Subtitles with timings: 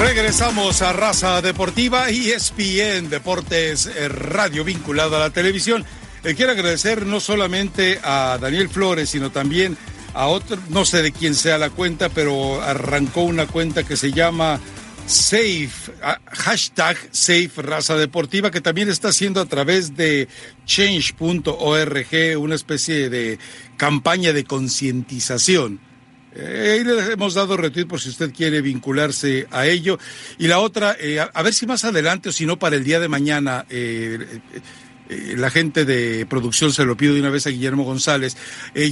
[0.00, 5.84] Regresamos a Raza Deportiva y ESPN Deportes eh, Radio vinculado a la televisión.
[6.24, 9.76] Eh, quiero agradecer no solamente a Daniel Flores, sino también
[10.14, 14.10] a otro, no sé de quién sea la cuenta, pero arrancó una cuenta que se
[14.10, 14.58] llama
[15.04, 20.28] Safe, ah, hashtag Safe Raza Deportiva, que también está haciendo a través de
[20.64, 23.38] change.org una especie de
[23.76, 25.89] campaña de concientización
[26.34, 29.98] eh, ahí le hemos dado retweet por si usted quiere vincularse a ello.
[30.38, 33.00] Y la otra, eh, a, ver si más adelante o si no para el día
[33.00, 34.40] de mañana, eh,
[35.08, 38.36] la gente de producción se lo pido de una vez a Guillermo González,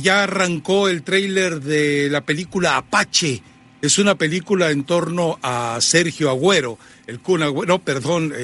[0.03, 3.41] ya arrancó el tráiler de la película Apache.
[3.81, 8.35] Es una película en torno a Sergio Agüero, el Kun Agüero, no, perdón,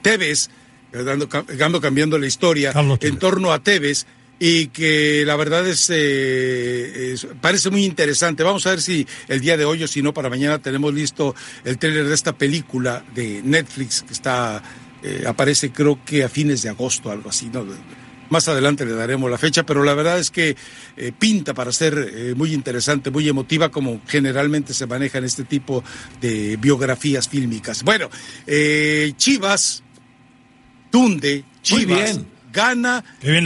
[0.00, 0.50] Tevez,
[0.92, 4.06] dando, cambiando la historia, en torno a Tevez
[4.42, 8.42] y que la verdad eh, es, parece muy interesante.
[8.42, 11.34] Vamos a ver si el día de hoy o si no para mañana tenemos listo
[11.62, 14.62] el trailer de esta película de Netflix que está
[15.02, 17.66] eh, aparece creo que a fines de agosto algo así, ¿no?
[18.30, 20.56] Más adelante le daremos la fecha, pero la verdad es que
[20.96, 25.84] eh, pinta para ser muy interesante, muy emotiva, como generalmente se maneja en este tipo
[26.20, 27.82] de biografías fílmicas.
[27.82, 28.08] Bueno,
[29.16, 29.82] Chivas,
[30.90, 32.20] Tunde, Chivas
[32.52, 33.04] gana,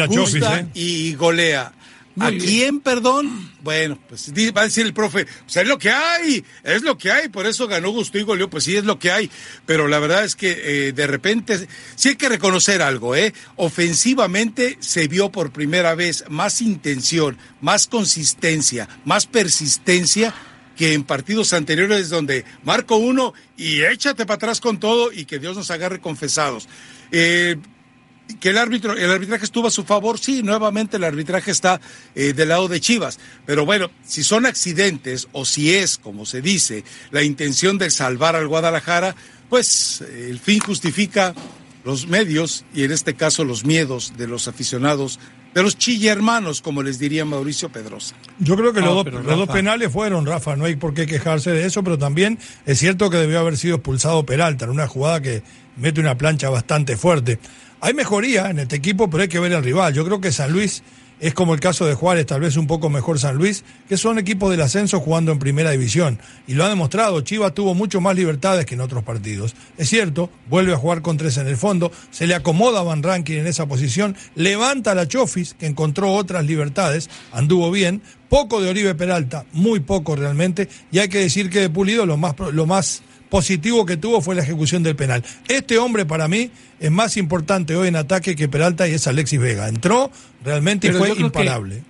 [0.09, 0.67] gusta ¿eh?
[0.75, 1.73] y golea.
[2.21, 3.51] ¿A quién, perdón?
[3.61, 7.11] Bueno, pues va a decir el profe, pues es lo que hay, es lo que
[7.11, 9.31] hay, por eso ganó Gusto y goleó, pues sí es lo que hay,
[9.67, 10.53] pero la verdad es que
[10.89, 11.67] eh, de repente
[11.97, 13.35] sí hay que reconocer algo, ¿eh?
[13.57, 20.33] Ofensivamente se vio por primera vez más intención, más consistencia, más persistencia
[20.77, 25.39] que en partidos anteriores donde marco uno y échate para atrás con todo y que
[25.39, 26.69] Dios nos agarre confesados.
[27.11, 27.57] Eh,
[28.41, 31.81] que el árbitro, el arbitraje estuvo a su favor, sí, nuevamente el arbitraje está
[32.15, 33.19] eh, del lado de Chivas.
[33.47, 38.36] Pero bueno, si son accidentes o si es, como se dice, la intención de salvar
[38.36, 39.14] al Guadalajara,
[39.48, 41.35] pues eh, el fin justifica
[41.84, 45.20] los medios y en este caso los miedos de los aficionados,
[45.55, 48.17] de los chille hermanos, como les diría Mauricio Pedrosa.
[48.39, 51.84] Yo creo que los, dos, penales fueron, Rafa, no hay por qué quejarse de eso,
[51.84, 55.42] pero también es cierto que debió haber sido expulsado Peralta en una jugada que
[55.77, 57.39] mete una plancha bastante fuerte.
[57.80, 59.92] Hay mejoría en este equipo, pero hay que ver el rival.
[59.92, 60.83] Yo creo que San Luis
[61.24, 64.18] es como el caso de Juárez, tal vez un poco mejor San Luis, que son
[64.18, 66.18] equipos del ascenso jugando en primera división.
[66.46, 69.57] Y lo ha demostrado, Chivas tuvo mucho más libertades que en otros partidos.
[69.79, 73.02] Es cierto, vuelve a jugar con tres en el fondo, se le acomoda a Van
[73.02, 78.61] Rankin en esa posición, levanta a la Chofis, que encontró otras libertades, anduvo bien, poco
[78.61, 82.34] de Oribe Peralta, muy poco realmente, y hay que decir que de Pulido lo más,
[82.52, 83.02] lo más
[83.34, 85.24] positivo que tuvo fue la ejecución del penal.
[85.48, 89.40] Este hombre para mí es más importante hoy en ataque que Peralta y es Alexis
[89.40, 89.68] Vega.
[89.68, 90.12] Entró
[90.45, 91.83] realmente y fue imparable.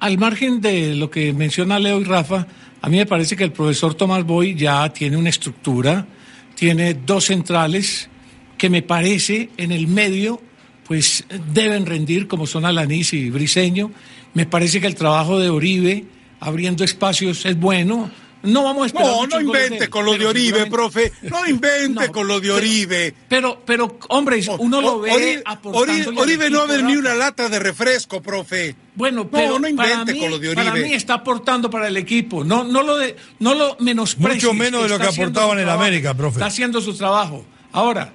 [0.00, 2.46] Al margen de lo que menciona Leo y Rafa,
[2.80, 6.06] a mí me parece que el profesor Tomás Boy ya tiene una estructura,
[6.54, 8.08] tiene dos centrales
[8.56, 10.40] que me parece en el medio
[10.84, 13.90] pues deben rendir como son Alanís y Briseño.
[14.32, 16.06] Me parece que el trabajo de Oribe
[16.40, 18.10] abriendo espacios es bueno
[18.44, 19.10] no vamos a esperar.
[19.10, 21.12] No, no invente con lo de Oribe, profe.
[21.22, 23.14] No invente con lo de Oribe.
[23.28, 28.22] Pero, pero, hombre, uno lo ve Oribe, Oribe no ha ni una lata de refresco,
[28.22, 28.76] profe.
[28.94, 30.64] Bueno, pero no, invente con lo de Oribe.
[30.64, 32.44] Para mí está aportando para el equipo.
[32.44, 36.14] No, no lo de, no lo Mucho menos de lo que aportaba en el América,
[36.14, 36.36] profe.
[36.36, 37.44] Está haciendo su trabajo.
[37.72, 38.12] Ahora,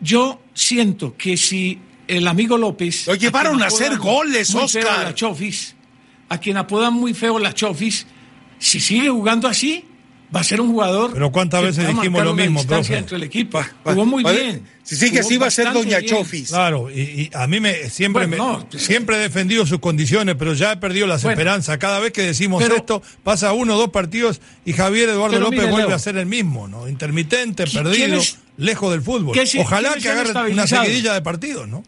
[0.00, 3.06] yo siento que si el amigo López.
[3.06, 5.04] Lo llevaron a, hacer goles, Oscar.
[5.04, 5.74] La Chofis,
[6.28, 8.06] a quien apodan muy feo la Chofis
[8.58, 9.84] si sigue jugando así,
[10.34, 11.12] va a ser un jugador.
[11.12, 12.94] Pero cuántas veces dijimos lo mismo, profe.
[12.94, 13.60] Dentro del equipo.
[13.84, 14.62] Jugó muy bien.
[14.82, 16.48] Si sigue así, va a ser Doña Chofis.
[16.48, 18.38] Claro, y, a mí me siempre me,
[18.76, 21.78] siempre he defendido sus condiciones, pero ya he perdido las esperanzas.
[21.78, 25.92] Cada vez que decimos esto, pasa uno o dos partidos y Javier Eduardo López vuelve
[25.92, 26.88] a ser el mismo, ¿no?
[26.88, 28.20] Intermitente, perdido,
[28.56, 29.36] lejos del fútbol.
[29.58, 31.82] Ojalá que agarre una seguidilla de partidos, ¿no?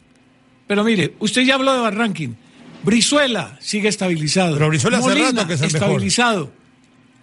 [0.67, 2.37] Pero mire, usted ya habló de Barranquín.
[2.85, 4.55] Brizuela sigue estabilizado.
[4.55, 6.60] Pero Brizuela hace rato que es el estabilizado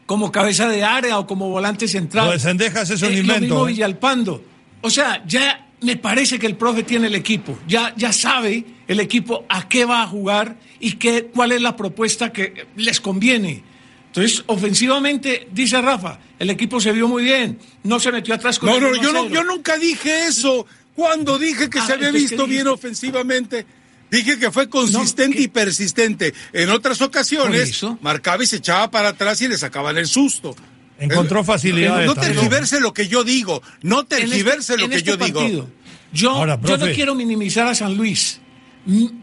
[0.08, 2.26] como cabeza de área o como volante central.
[2.26, 3.34] Lo de Sendejas es un eh, invento.
[3.34, 3.72] Lo mismo ¿eh?
[3.74, 4.44] Villalpando.
[4.82, 9.00] O sea, ya me parece que el profe tiene el equipo, ya, ya sabe el
[9.00, 13.64] equipo a qué va a jugar y qué, cuál es la propuesta que les conviene.
[14.08, 18.70] Entonces, ofensivamente, dice Rafa, el equipo se vio muy bien, no se metió atrás con
[18.70, 20.66] No, no, yo, no yo nunca dije eso.
[20.96, 23.68] Cuando dije que ah, se había visto bien ofensivamente,
[24.10, 26.34] Dije que fue consistente y persistente.
[26.54, 30.56] En otras ocasiones marcaba y se echaba para atrás y le sacaban el susto.
[31.00, 32.06] Encontró facilidad.
[32.06, 33.62] No tergiverse lo que yo digo.
[33.82, 35.70] No este- tergiverse lo que yo digo.
[36.14, 38.40] Yo, yo no quiero minimizar a San Luis.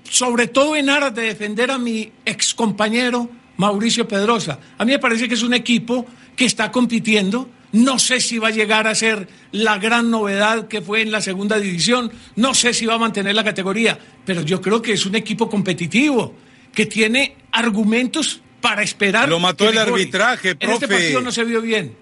[0.08, 4.58] Sobre todo en aras de defender a mi ex compañero Mauricio Pedrosa.
[4.76, 6.04] A mí me parece que es un equipo
[6.36, 10.80] que está compitiendo No sé si va a llegar a ser la gran novedad que
[10.80, 12.12] fue en la segunda división.
[12.36, 13.98] No sé si va a mantener la categoría.
[14.24, 16.36] Pero yo creo que es un equipo competitivo
[16.72, 19.28] que tiene argumentos para esperar.
[19.28, 20.66] Lo mató el arbitraje, profe.
[20.66, 21.96] En este partido no se vio bien.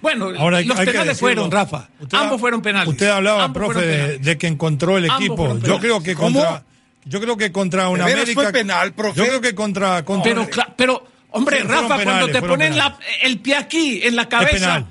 [0.00, 1.88] Bueno, los penales fueron, Rafa.
[2.12, 2.88] Ambos fueron penales.
[2.88, 5.58] Usted hablaba, profe, de, que encontró el equipo.
[5.58, 6.62] Yo creo que contra.
[7.04, 8.42] Yo creo que contra una América.
[8.42, 9.18] Fue penal, profe?
[9.18, 10.04] Yo creo que contra.
[10.22, 12.74] Pero, pero, hombre, Rafa, cuando te ponen
[13.22, 14.86] el pie aquí, en la cabeza.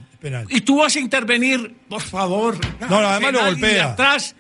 [0.50, 2.58] Y tú vas a intervenir, por favor.
[2.90, 3.92] No, además lo golpea.
[3.92, 4.36] Atrás,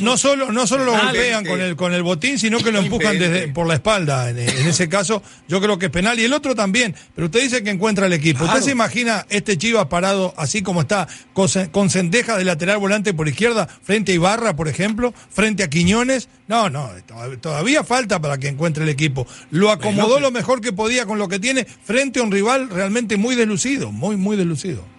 [0.00, 3.18] no, solo, no solo lo golpean con el, con el botín, sino que lo empujan
[3.18, 4.30] desde, por la espalda.
[4.30, 6.18] En, ese caso, yo creo que es penal.
[6.18, 6.94] Y el otro también.
[7.14, 8.44] Pero usted dice que encuentra el equipo.
[8.44, 13.14] ¿Usted se imagina este Chivas parado así como está, con, con Sendeja de lateral volante
[13.14, 16.28] por izquierda, frente a Ibarra, por ejemplo, frente a Quiñones?
[16.48, 16.90] No, no,
[17.40, 19.26] todavía falta para que encuentre el equipo.
[19.50, 23.16] Lo acomodó lo mejor que podía con lo que tiene frente a un rival realmente
[23.16, 24.97] muy deslucido, muy, muy deslucido.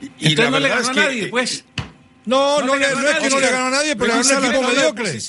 [0.00, 1.64] Y Entonces no le ganó a nadie, pues.
[2.26, 2.86] No, no, es
[3.20, 5.20] que no le ganó a nadie, pero le ganó a un equipo mediocre.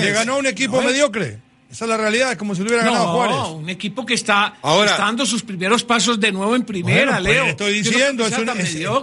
[0.00, 1.38] Le ganó a un equipo mediocre.
[1.70, 3.36] Esa es la realidad, es como si le hubiera ganado Juárez.
[3.36, 7.46] No, un equipo que está, dando sus primeros pasos de nuevo en primera, pues, Leo.
[7.46, 8.24] estoy diciendo,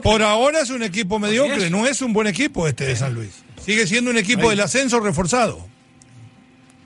[0.01, 3.31] por ahora es un equipo mediocre, no es un buen equipo este de San Luis.
[3.63, 5.67] Sigue siendo un equipo del ascenso reforzado.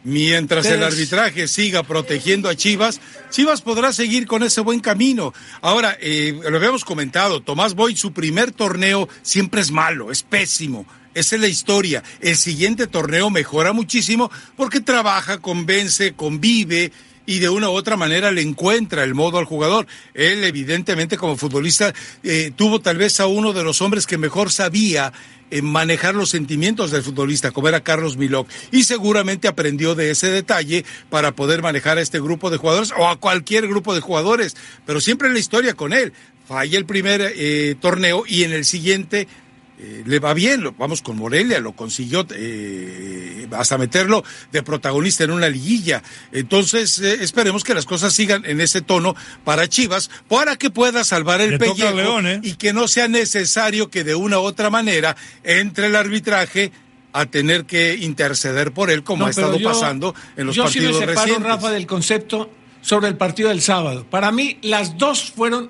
[0.06, 5.34] Mientras el arbitraje siga protegiendo a Chivas, Chivas podrá seguir con ese buen camino.
[5.62, 10.86] Ahora, eh, lo habíamos comentado, Tomás Boy, su primer torneo siempre es malo, es pésimo.
[11.16, 12.04] Esa es la historia.
[12.22, 16.92] El siguiente torneo mejora muchísimo porque trabaja, convence, convive
[17.26, 19.88] y de una u otra manera le encuentra el modo al jugador.
[20.14, 21.94] Él, evidentemente, como futbolista,
[22.24, 25.14] eh, tuvo tal vez a uno de los hombres que mejor sabía
[25.52, 30.32] eh, manejar los sentimientos del futbolista, como era Carlos Milok, y seguramente aprendió de ese
[30.32, 34.56] detalle para poder manejar a este grupo de jugadores o a cualquier grupo de jugadores.
[34.86, 36.14] Pero siempre en la historia con él.
[36.48, 39.28] Falla el primer eh, torneo y en el siguiente
[39.78, 45.26] eh, le va bien, lo, vamos con Morelia, lo consiguió eh, hasta meterlo de protagonista
[45.26, 46.02] en una liguilla.
[46.32, 51.04] Entonces, eh, esperemos que las cosas sigan en ese tono para Chivas, para que pueda
[51.04, 55.88] salvar el pellejo y que no sea necesario que de una u otra manera entre
[55.88, 56.72] el arbitraje
[57.12, 61.00] a tener que interceder por él, como ha estado pasando en los partidos yo sí
[61.00, 61.44] me separo, recientes.
[61.52, 62.50] Rafa, del concepto
[62.82, 64.06] sobre el partido del sábado.
[64.10, 65.70] Para mí, las dos fueron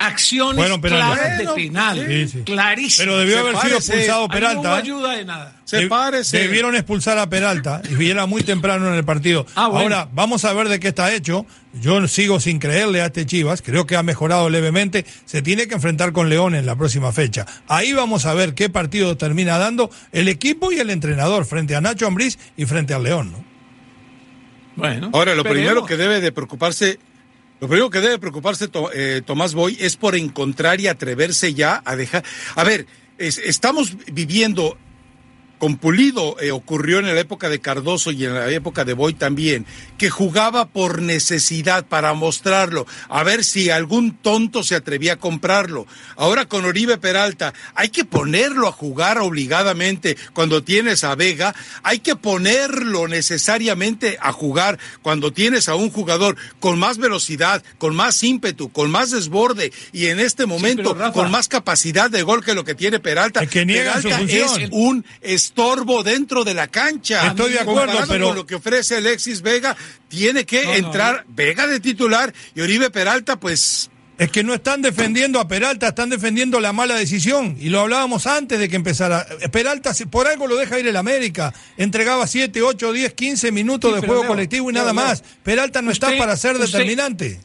[0.00, 2.28] acciones claras de penal.
[2.44, 2.98] Clarísimas.
[2.98, 4.68] Pero debió haber sido expulsado Peralta.
[4.70, 5.56] no ayuda de nada.
[5.64, 6.38] Se parece.
[6.38, 9.46] Debieron expulsar a Peralta y era muy temprano en el partido.
[9.54, 11.46] Ah, Ahora, vamos a ver de qué está hecho.
[11.74, 13.62] Yo sigo sin creerle a este Chivas.
[13.62, 15.04] Creo que ha mejorado levemente.
[15.26, 17.46] Se tiene que enfrentar con León en la próxima fecha.
[17.68, 21.80] Ahí vamos a ver qué partido termina dando el equipo y el entrenador frente a
[21.80, 23.44] Nacho Ambriz y frente al León, ¿no?
[24.76, 25.10] Bueno.
[25.12, 26.98] Ahora, lo primero que debe de preocuparse
[27.60, 31.94] lo primero que debe preocuparse eh, Tomás Boy es por encontrar y atreverse ya a
[31.94, 32.24] dejar.
[32.54, 32.86] A ver,
[33.18, 34.78] estamos viviendo
[35.60, 39.12] con Pulido eh, ocurrió en la época de Cardoso y en la época de Boy
[39.12, 39.66] también,
[39.98, 45.86] que jugaba por necesidad para mostrarlo, a ver si algún tonto se atrevía a comprarlo.
[46.16, 51.98] Ahora con Oribe Peralta, hay que ponerlo a jugar obligadamente cuando tienes a Vega, hay
[51.98, 58.22] que ponerlo necesariamente a jugar cuando tienes a un jugador con más velocidad, con más
[58.22, 62.64] ímpetu, con más desborde y en este momento con más capacidad de gol que lo
[62.64, 63.44] que tiene Peralta.
[63.46, 65.04] que Peralta es un
[65.50, 67.26] estorbo dentro de la cancha.
[67.26, 69.76] Estoy de acuerdo, pero con lo que ofrece Alexis Vega,
[70.08, 75.40] tiene que entrar Vega de titular y Oribe Peralta, pues es que no están defendiendo
[75.40, 77.56] a Peralta, están defendiendo la mala decisión.
[77.58, 79.26] Y lo hablábamos antes de que empezara.
[79.50, 81.54] Peralta, por algo lo deja ir el América.
[81.78, 85.24] Entregaba 7, 8, 10, 15 minutos de juego colectivo y nada más.
[85.42, 87.40] Peralta no está para ser determinante.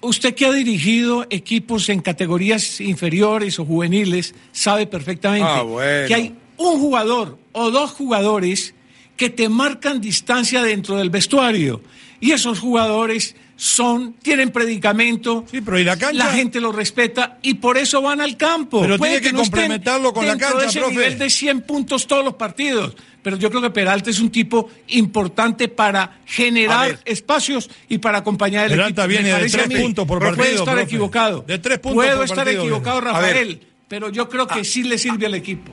[0.00, 5.64] Usted que ha dirigido equipos en categorías inferiores o juveniles sabe perfectamente ah,
[6.06, 8.74] que hay un jugador o dos jugadores
[9.16, 11.82] que te marcan distancia dentro del vestuario.
[12.20, 16.26] Y esos jugadores son, tienen predicamento, sí, pero ¿y la, cancha?
[16.26, 18.80] la gente los respeta y por eso van al campo.
[18.80, 22.34] Pero tiene que, complementarlo con la cancha, de ese nivel de 100 puntos todos los
[22.34, 22.96] partidos.
[23.20, 28.66] Pero yo creo que Peralta es un tipo importante para generar espacios y para acompañar
[28.66, 30.44] el Peralta viene de tres puntos por partido.
[30.44, 31.44] Puedo estar equivocado.
[31.46, 35.34] De tres puntos Puedo estar equivocado, Rafael, pero yo creo que sí le sirve al
[35.34, 35.72] equipo.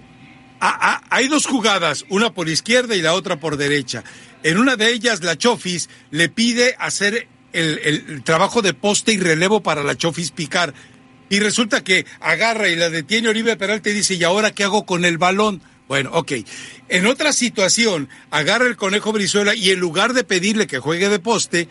[0.59, 4.03] Ah, ah, hay dos jugadas, una por izquierda y la otra por derecha.
[4.43, 9.62] En una de ellas, la Chofis le pide hacer el, trabajo de poste y relevo
[9.62, 10.74] para la Chofis picar.
[11.29, 14.85] Y resulta que agarra y la detiene Oribe Peralta y dice, ¿y ahora qué hago
[14.85, 15.62] con el balón?
[15.88, 16.33] Bueno, ok.
[16.89, 21.19] En otra situación, agarra el conejo Brizuela y en lugar de pedirle que juegue de
[21.19, 21.67] poste,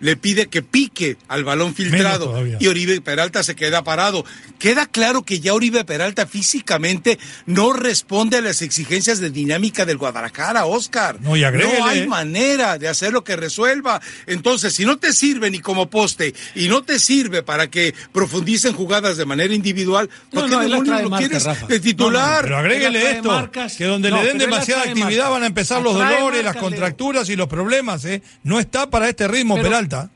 [0.00, 4.24] le pide que pique al balón filtrado y Oribe Peralta se queda parado.
[4.58, 9.98] Queda claro que ya Oribe Peralta físicamente no responde a las exigencias de dinámica del
[9.98, 11.20] Guadalajara, Oscar.
[11.20, 11.34] No,
[11.84, 14.00] hay manera de hacer lo que resuelva.
[14.26, 18.72] Entonces, si no te sirve ni como poste y no te sirve para que profundicen
[18.72, 22.42] jugadas de manera individual, ¿por qué demonios lo quieres de titular?
[22.42, 26.56] pero agréguele esto, que donde le den demasiada actividad van a empezar los dolores, las
[26.56, 28.04] contracturas y los problemas.
[28.04, 28.22] ¿eh?
[28.42, 29.87] No está para este ritmo Peralta.
[29.88, 30.10] vuelta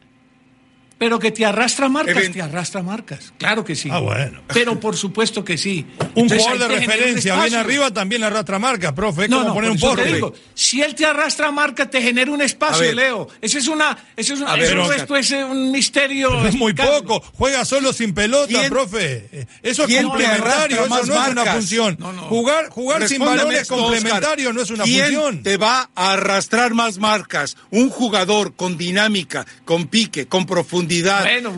[1.02, 3.32] Pero que te arrastra marcas, te arrastra marcas.
[3.36, 3.88] Claro que sí.
[3.90, 4.40] Ah, bueno.
[4.46, 5.84] Pero por supuesto que sí.
[6.14, 9.24] un jugador de referencia bien arriba también arrastra marcas, profe.
[9.24, 10.22] Es no, como poner un porte.
[10.54, 13.26] si él te arrastra marcas, te genera un espacio, Leo.
[13.40, 13.98] Eso es una.
[14.16, 14.54] Eso es, una,
[14.94, 16.46] esto es un misterio.
[16.46, 17.20] es muy poco.
[17.34, 19.48] Juega solo sin pelota, profe.
[19.60, 21.98] Eso es complementario, eso no es una función.
[22.28, 25.42] Jugar, jugar sin balones complementarios no es una función.
[25.42, 27.56] Te va a arrastrar más marcas.
[27.72, 30.91] Un jugador con dinámica, con pique, con profundidad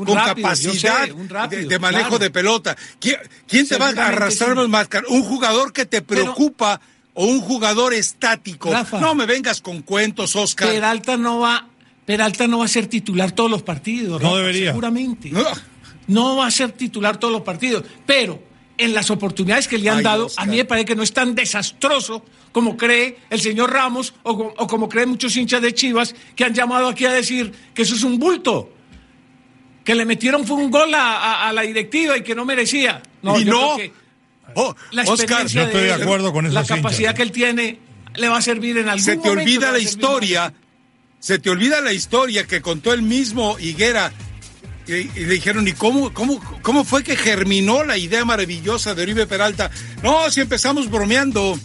[0.04, 1.08] con capacidad
[1.48, 2.76] de, manejo de pelota.
[3.00, 6.80] ¿Quién, te va a arrastrar más Un jugador que te preocupa
[7.14, 8.72] o un jugador estático.
[9.00, 10.68] no me vengas con cuentos, Oscar.
[10.68, 11.68] Peralta no va,
[12.04, 14.20] Peralta no va a ser titular todos los partidos.
[14.20, 14.70] No debería.
[14.70, 15.32] Seguramente.
[16.06, 16.36] No.
[16.36, 17.84] va a ser titular todos los partidos.
[18.04, 18.42] Pero
[18.76, 21.34] en las oportunidades que le han dado, a mí me parece que no es tan
[21.34, 26.44] desastroso como cree el señor Ramos o, o, como creen muchos hinchas de Chivas que
[26.44, 28.70] han llamado aquí a decir que eso es un bulto
[29.84, 33.02] que le metieron fue un gol a, la directiva y que no merecía.
[33.22, 33.76] No, y no.
[34.54, 34.74] Oh,
[35.06, 36.54] Oscar, no estoy de acuerdo con eso.
[36.54, 37.78] La capacidad que él tiene
[38.14, 40.52] le va a servir en algún Se te olvida la historia,
[41.18, 44.12] se te olvida la historia que contó el mismo Higuera.
[44.86, 49.26] Y, le dijeron, ¿y cómo, cómo, cómo fue que germinó la idea maravillosa de Oribe
[49.26, 49.70] Peralta?
[50.02, 51.58] No, si empezamos bromeando.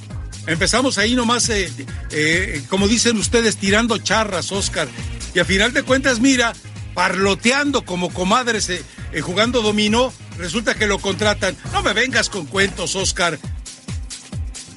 [0.47, 1.69] Empezamos ahí nomás, eh,
[2.11, 4.87] eh, como dicen ustedes, tirando charras, Oscar.
[5.35, 6.53] Y a final de cuentas, mira,
[6.99, 11.55] parloteando como comadres eh, eh, jugando dominó, resulta que lo contratan.
[11.71, 13.39] No me vengas con cuentos, Oscar.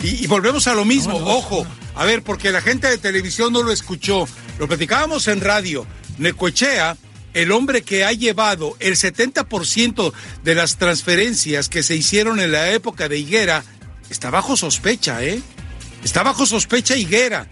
[0.04, 3.72] Y, volvemos a lo mismo, ojo, a ver, porque la gente de televisión no lo
[3.72, 4.28] escuchó,
[4.60, 5.84] lo platicábamos en radio.
[6.18, 6.96] Necochea,
[7.34, 10.12] el hombre que ha llevado el 70%
[10.44, 13.64] de las transferencias que se hicieron en la época de Higuera,
[14.10, 15.42] está bajo sospecha, ¿eh?
[16.04, 17.48] Está bajo sospecha Higuera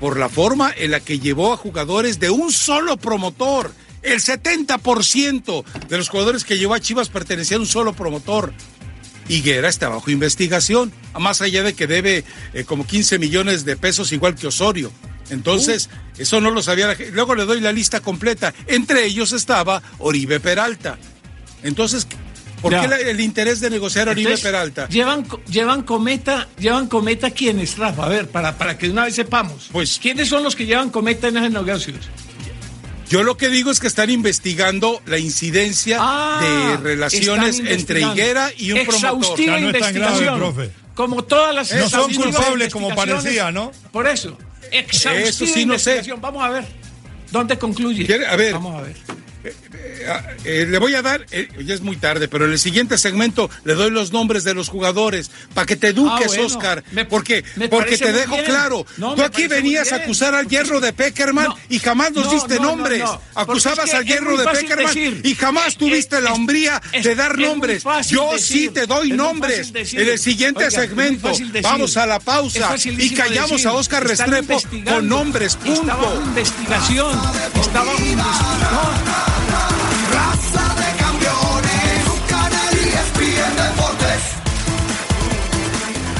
[0.00, 3.72] por la forma en la que llevó a jugadores de un solo promotor.
[4.02, 8.52] El 70% de los jugadores que llevó a Chivas pertenecían a un solo promotor.
[9.28, 14.12] Higuera está bajo investigación, más allá de que debe eh, como 15 millones de pesos
[14.12, 14.92] igual que Osorio.
[15.30, 16.22] Entonces, uh.
[16.22, 17.12] eso no lo sabía la gente.
[17.12, 18.54] Luego le doy la lista completa.
[18.68, 20.98] Entre ellos estaba Oribe Peralta.
[21.64, 22.06] Entonces,
[22.60, 24.88] ¿Por qué el interés de negociar a Oribe Peralta?
[24.88, 29.14] Llevan, llevan cometa, llevan cometa quiénes, Rafa, a ver, para, para que de una vez
[29.14, 29.68] sepamos.
[29.72, 32.08] Pues, ¿quiénes son los que llevan cometa en esos negocios?
[33.08, 38.50] Yo lo que digo es que están investigando la incidencia ah, de relaciones entre Higuera
[38.56, 39.38] y un promotor.
[39.38, 40.38] no investigación.
[40.38, 40.70] profe.
[40.94, 43.70] Como todas las No son culpables como parecía, ¿no?
[43.92, 44.36] Por eso.
[44.72, 46.02] Exhaustiva eso sí, no sé.
[46.20, 46.64] Vamos a ver.
[47.30, 48.06] ¿Dónde concluye?
[48.28, 48.52] A ver.
[48.54, 48.96] Vamos a ver.
[50.44, 53.50] Eh, le voy a dar, eh, ya es muy tarde, pero en el siguiente segmento
[53.64, 56.84] le doy los nombres de los jugadores para que te eduques, ah, Oscar.
[57.08, 58.86] porque porque te dejo claro.
[58.96, 63.02] Tú aquí venías a acusar al hierro de Peckerman y jamás nos diste nombres.
[63.34, 67.84] Acusabas al hierro de Peckerman y jamás tuviste la hombría de dar nombres.
[68.08, 69.72] Yo sí te doy nombres.
[69.74, 75.56] En el siguiente segmento vamos a la pausa y callamos a Oscar Restrepo con nombres.
[75.56, 75.80] Punto.
[75.80, 77.20] Estaba investigación.
[77.54, 79.85] Estaba investigación.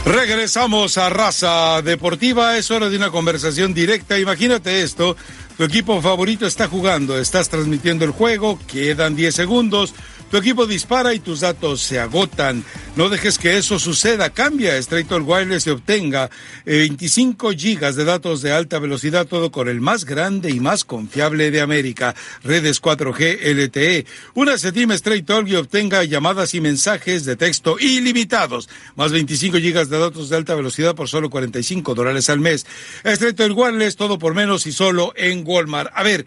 [0.07, 4.19] Regresamos a Raza Deportiva, es hora de una conversación directa.
[4.19, 5.17] Imagínate esto,
[5.57, 9.95] tu equipo favorito está jugando, estás transmitiendo el juego, quedan 10 segundos,
[10.31, 12.65] tu equipo dispara y tus datos se agotan.
[12.97, 14.31] No dejes que eso suceda.
[14.31, 16.31] Cambia Straight Wireless y obtenga
[16.65, 20.85] 25 eh, gigas de datos de alta velocidad, todo con el más grande y más
[20.85, 22.15] confiable de América.
[22.43, 24.07] Redes 4G LTE.
[24.35, 28.69] Una Steam Straight Talk y obtenga llamadas y mensajes de texto ilimitados.
[28.95, 32.67] Más 25 gigas de datos de alta velocidad por solo 45 dólares al mes.
[33.05, 35.91] Straight Wireless, todo por menos y solo en Walmart.
[35.95, 36.27] A ver,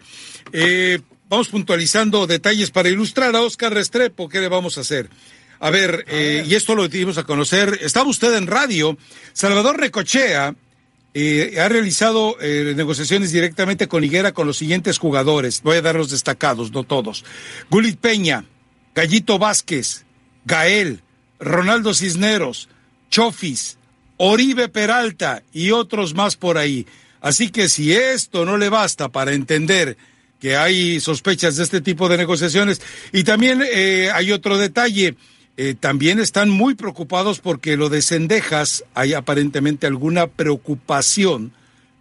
[0.52, 1.00] eh,
[1.30, 4.28] vamos puntualizando detalles para ilustrar a Oscar Restrepo.
[4.28, 5.08] ¿Qué le vamos a hacer?
[5.60, 7.78] A ver, eh, y esto lo dimos a conocer.
[7.82, 8.98] Estaba usted en radio.
[9.32, 10.56] Salvador Recochea
[11.14, 15.62] eh, ha realizado eh, negociaciones directamente con Higuera con los siguientes jugadores.
[15.62, 17.24] Voy a dar los destacados, no todos.
[17.70, 18.44] Gulit Peña,
[18.92, 20.04] Gallito Vázquez,
[20.44, 21.00] Gael,
[21.38, 22.68] Ronaldo Cisneros,
[23.08, 23.78] Chofis,
[24.16, 26.86] Oribe Peralta y otros más por ahí.
[27.20, 29.96] Así que si esto no le basta para entender
[30.40, 32.80] que hay sospechas de este tipo de negociaciones,
[33.12, 35.14] y también eh, hay otro detalle,
[35.56, 41.52] eh, también están muy preocupados porque lo de Cendejas hay aparentemente alguna preocupación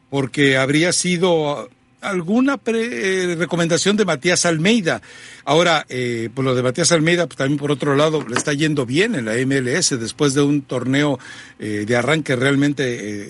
[0.10, 1.70] porque habría sido
[2.02, 5.02] alguna eh, recomendación de Matías Almeida.
[5.46, 8.86] Ahora, eh, por lo de Matías Almeida, pues, también por otro lado, le está yendo
[8.86, 11.18] bien en la MLS después de un torneo
[11.58, 12.84] eh, de arranque realmente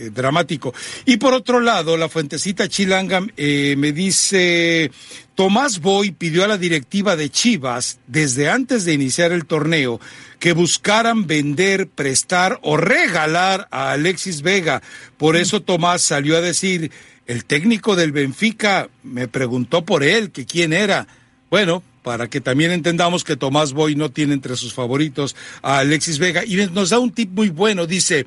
[0.08, 0.74] eh, dramático.
[1.06, 4.92] Y por otro lado, la fuentecita Chilanga me dice,
[5.36, 10.02] Tomás Boy pidió a la directiva de Chivas, desde antes de iniciar el torneo,
[10.40, 14.82] que buscaran vender, prestar o regalar a Alexis Vega.
[15.18, 16.92] Por eso Tomás salió a decir
[17.30, 21.06] el técnico del Benfica me preguntó por él, que quién era.
[21.52, 26.18] Bueno, para que también entendamos que Tomás Boy no tiene entre sus favoritos a Alexis
[26.18, 26.44] Vega.
[26.44, 28.26] Y nos da un tip muy bueno, dice,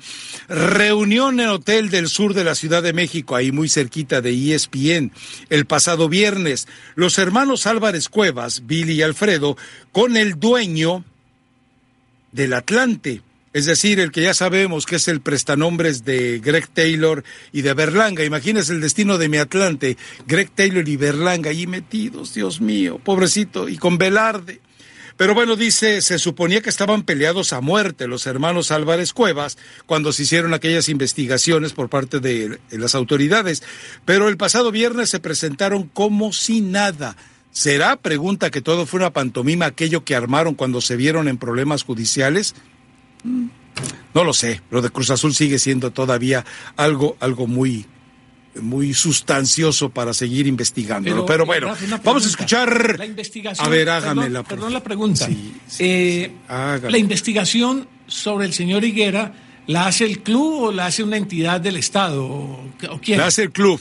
[0.49, 5.11] reunión en hotel del sur de la Ciudad de México, ahí muy cerquita de ESPN,
[5.51, 6.69] el pasado viernes.
[6.95, 9.57] Los hermanos Álvarez Cuevas, Billy y Alfredo,
[9.91, 11.05] con el dueño
[12.31, 13.21] del Atlante
[13.53, 17.75] es decir, el que ya sabemos que es el prestanombres de Greg Taylor y de
[17.75, 18.25] Berlanga.
[18.25, 23.69] Imagínese el destino de mi Atlante, Greg Taylor y Berlanga ahí metidos, Dios mío, pobrecito,
[23.69, 24.61] y con Velarde.
[25.17, 30.13] Pero bueno, dice, se suponía que estaban peleados a muerte los hermanos Álvarez Cuevas cuando
[30.13, 33.63] se hicieron aquellas investigaciones por parte de las autoridades.
[34.07, 37.17] Pero el pasado viernes se presentaron como si nada.
[37.53, 41.83] ¿Será, pregunta, que todo fue una pantomima aquello que armaron cuando se vieron en problemas
[41.83, 42.55] judiciales?
[43.25, 46.45] No lo sé, lo de Cruz Azul sigue siendo todavía
[46.77, 47.87] algo, algo muy,
[48.61, 51.25] muy sustancioso para seguir investigándolo.
[51.25, 51.75] Pero, bueno,
[52.05, 52.99] vamos a escuchar.
[52.99, 53.67] La investigación.
[53.67, 55.29] A ver, hágame perdón, la Perdón la pregunta.
[55.79, 59.33] Eh, la investigación sobre el señor Higuera,
[59.67, 62.25] ¿la hace el club o la hace una entidad del Estado?
[62.25, 62.71] ¿O,
[63.03, 63.19] quién?
[63.19, 63.81] La hace el club.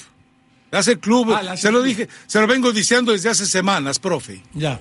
[0.71, 1.33] La hace el club.
[1.33, 4.41] Ah, se lo dije, se lo vengo diciendo desde hace semanas, profe.
[4.53, 4.79] Ya.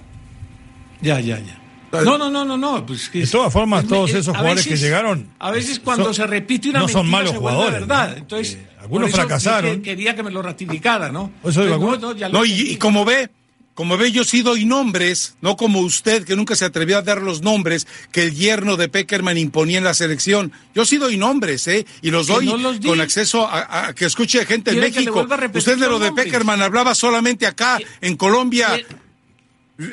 [1.02, 1.60] Ya, ya, ya.
[1.92, 2.86] No, no, no, no, no.
[2.86, 5.28] Pues de todas formas, todos esos jugadores que llegaron.
[5.38, 8.16] A veces cuando se repite una no son malos se jugadores, verdad.
[8.16, 9.82] Entonces, eh, algunos fracasaron.
[9.82, 11.32] quería que me lo ratificara, ¿no?
[11.44, 13.30] Eso digo, no, no y, y, como ve,
[13.74, 17.22] como ve, yo sí doy nombres, no como usted que nunca se atrevió a dar
[17.22, 20.52] los nombres que el yerno de Peckerman imponía en la selección.
[20.74, 21.86] Yo sí doy nombres, ¿eh?
[22.02, 25.26] Y los doy los con acceso a, a, que escuche gente en México.
[25.54, 28.78] Usted de lo de Peckerman hablaba solamente acá, en Colombia.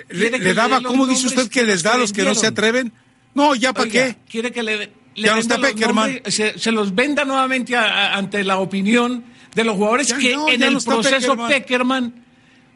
[0.10, 2.92] Le, daba, ¿cómo dice usted que les da a los que no se atreven?
[3.34, 4.18] No, ya para qué.
[4.30, 9.24] Quiere que le, le venda los se, se, los venda nuevamente ante la opinión
[9.56, 12.14] de los jugadores que en el proceso Peckerman,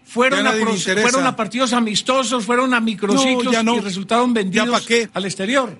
[0.04, 5.78] fueron, a, fueron a partidos amistosos, fueron a microciclos y resultaron vendidos al exterior.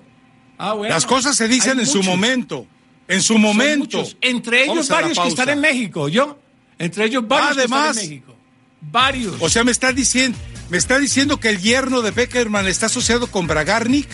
[0.58, 0.94] Ah, bueno.
[0.94, 2.66] Las cosas se dicen en su momento.
[3.08, 4.04] En su momento.
[4.20, 6.38] Entre ellos varios que están en México, ¿yo?
[6.78, 8.36] Entre ellos varios Además, que están en México.
[8.80, 9.36] Varios.
[9.40, 10.38] O sea, me está diciendo,
[10.70, 14.08] me está diciendo que el yerno de Peckerman está asociado con Bragarnik.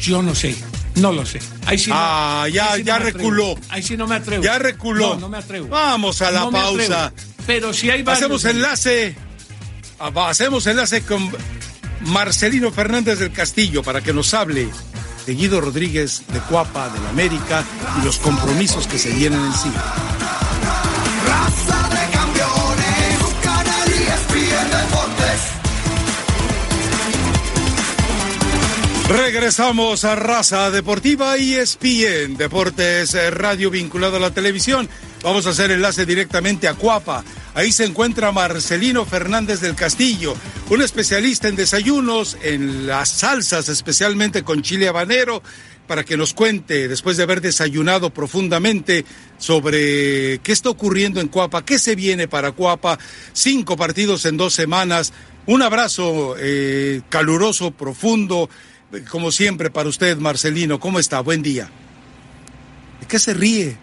[0.00, 0.56] Yo no sé,
[0.96, 1.40] no lo sé.
[1.66, 3.56] Ahí sí ah, ya, ya reculó.
[3.68, 4.42] Ahí sí no me atrevo.
[4.42, 5.14] Ya reculó.
[5.14, 5.68] No, no me atrevo.
[5.68, 7.12] Vamos a la pausa.
[7.46, 8.24] Pero si hay varios.
[8.24, 9.16] Hacemos enlace.
[9.98, 11.30] Ah, hacemos enlace con
[12.00, 14.68] Marcelino Fernández del Castillo para que nos hable
[15.26, 17.64] de Guido Rodríguez de Cuapa, del América
[18.00, 19.84] y los compromisos que se vienen encima.
[29.10, 34.88] Regresamos a Raza Deportiva y ESPN, Deportes eh, Radio vinculado a la televisión.
[35.24, 37.24] Vamos a hacer enlace directamente a Cuapa.
[37.54, 40.36] Ahí se encuentra Marcelino Fernández del Castillo,
[40.68, 45.42] un especialista en desayunos, en las salsas, especialmente con chile habanero,
[45.88, 49.04] para que nos cuente, después de haber desayunado profundamente,
[49.38, 52.96] sobre qué está ocurriendo en Cuapa, qué se viene para Cuapa,
[53.32, 55.12] cinco partidos en dos semanas.
[55.46, 58.48] Un abrazo eh, caluroso, profundo
[59.10, 60.80] como siempre, para usted, Marcelino.
[60.80, 61.20] ¿Cómo está?
[61.20, 61.68] Buen día.
[63.00, 63.76] ¿De qué se ríe?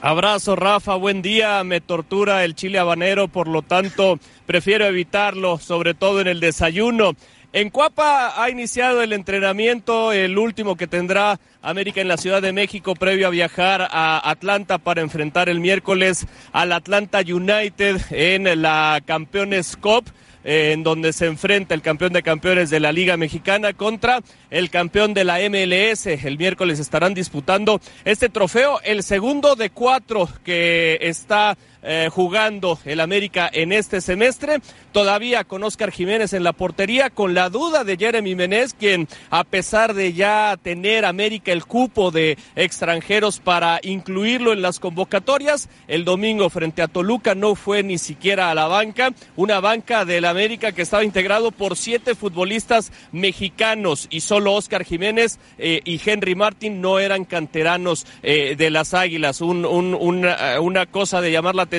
[0.00, 0.96] Abrazo, Rafa.
[0.96, 1.62] Buen día.
[1.64, 7.14] Me tortura el chile habanero, por lo tanto, prefiero evitarlo, sobre todo en el desayuno.
[7.54, 12.52] En Cuapa ha iniciado el entrenamiento, el último que tendrá América en la Ciudad de
[12.52, 19.00] México, previo a viajar a Atlanta para enfrentar el miércoles al Atlanta United en la
[19.06, 20.04] Campeones Cup.
[20.44, 24.68] Eh, en donde se enfrenta el campeón de campeones de la Liga Mexicana contra el
[24.68, 26.06] campeón de la MLS.
[26.06, 33.00] El miércoles estarán disputando este trofeo, el segundo de cuatro que está eh, jugando el
[33.00, 34.58] América en este semestre.
[34.92, 39.44] Todavía con Oscar Jiménez en la portería, con la duda de Jeremy Menez, quien a
[39.44, 46.04] pesar de ya tener América el cupo de extranjeros para incluirlo en las convocatorias, el
[46.04, 50.72] domingo frente a Toluca no fue ni siquiera a la banca, una banca del América
[50.72, 56.80] que estaba integrado por siete futbolistas mexicanos y solo Oscar Jiménez eh, y Henry Martin
[56.80, 59.40] no eran canteranos eh, de las Águilas.
[59.40, 61.73] Un, una, una, cosa de llamar la atención.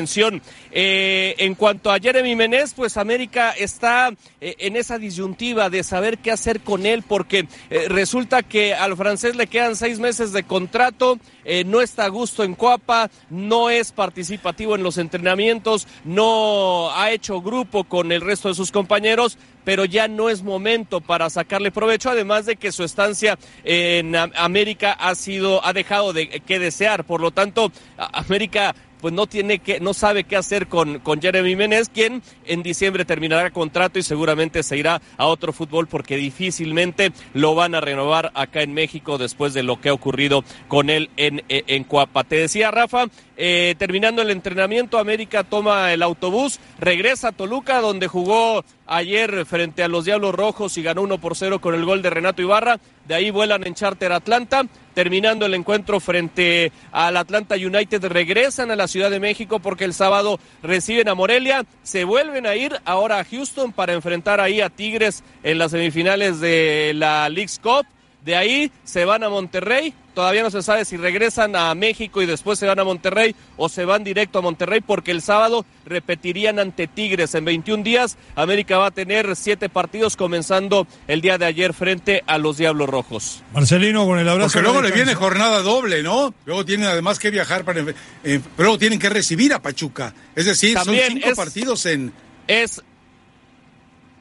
[0.71, 6.31] Eh, en cuanto a Jeremy Menez, pues América está en esa disyuntiva de saber qué
[6.31, 7.47] hacer con él porque
[7.87, 11.19] resulta que al francés le quedan seis meses de contrato,
[11.65, 17.41] no está a gusto en Coapa, no es participativo en los entrenamientos, no ha hecho
[17.41, 22.11] grupo con el resto de sus compañeros pero ya no es momento para sacarle provecho,
[22.11, 27.03] además de que su estancia en América ha sido, ha dejado de que desear.
[27.03, 28.75] Por lo tanto, América
[29.05, 33.05] pues no tiene que, no sabe qué hacer con, con Jeremy Menez, quien en diciembre
[33.05, 38.31] terminará contrato y seguramente se irá a otro fútbol porque difícilmente lo van a renovar
[38.33, 41.85] acá en México después de lo que ha ocurrido con él en, en.
[42.27, 43.05] Te decía Rafa,
[43.37, 49.83] eh, terminando el entrenamiento, América toma el autobús, regresa a Toluca, donde jugó ayer frente
[49.83, 52.79] a los Diablos Rojos y ganó 1 por 0 con el gol de Renato Ibarra.
[53.07, 54.63] De ahí vuelan en charter Atlanta.
[54.93, 59.93] Terminando el encuentro frente al Atlanta United, regresan a la Ciudad de México porque el
[59.93, 61.65] sábado reciben a Morelia.
[61.83, 66.39] Se vuelven a ir ahora a Houston para enfrentar ahí a Tigres en las semifinales
[66.39, 67.85] de la League's Cup.
[68.25, 69.93] De ahí se van a Monterrey.
[70.15, 73.69] Todavía no se sabe si regresan a México y después se van a Monterrey o
[73.69, 77.35] se van directo a Monterrey porque el sábado repetirían ante Tigres.
[77.35, 82.23] En 21 días América va a tener siete partidos comenzando el día de ayer frente
[82.25, 83.43] a los Diablos Rojos.
[83.53, 84.53] Marcelino con el abrazo.
[84.53, 86.33] Porque luego le viene jornada doble, ¿no?
[86.45, 87.85] Luego tienen además que viajar para...
[88.23, 90.15] Eh, pero tienen que recibir a Pachuca.
[90.35, 92.11] Es decir, son cinco partidos en...
[92.47, 92.81] Es,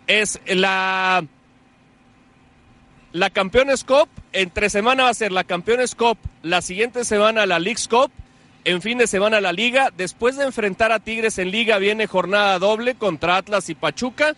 [0.06, 1.24] es la
[3.14, 7.60] la Campeones Cup, entre semana va a ser la Campeones Cup, la siguiente semana la
[7.60, 8.10] Leagues Cup,
[8.64, 9.92] en fin de semana la Liga.
[9.96, 14.34] Después de enfrentar a Tigres en Liga viene jornada doble contra Atlas y Pachuca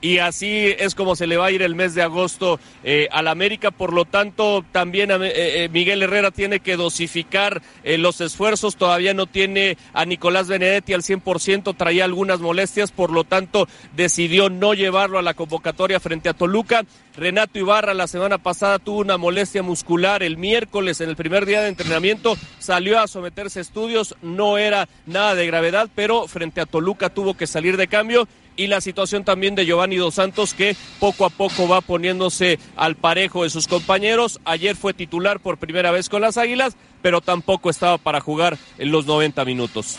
[0.00, 3.26] y así es como se le va a ir el mes de agosto eh, al
[3.26, 3.70] América.
[3.70, 8.76] Por lo tanto, también eh, eh, Miguel Herrera tiene que dosificar los esfuerzos.
[8.76, 14.50] Todavía no tiene a Nicolás Benedetti al 100%, traía algunas molestias, por lo tanto decidió
[14.50, 16.84] no llevarlo a la convocatoria frente a Toluca.
[17.16, 21.62] Renato Ibarra la semana pasada tuvo una molestia muscular el miércoles en el primer día
[21.62, 26.66] de entrenamiento, salió a someterse a estudios, no era nada de gravedad, pero frente a
[26.66, 30.76] Toluca tuvo que salir de cambio y la situación también de Giovanni Dos Santos que
[30.98, 34.40] poco a poco va poniéndose al parejo de sus compañeros.
[34.44, 38.90] Ayer fue titular por primera vez con las Águilas, pero tampoco estaba para jugar en
[38.90, 39.96] los 90 minutos.